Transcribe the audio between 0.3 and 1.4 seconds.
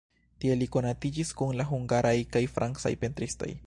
Tie li konatiĝis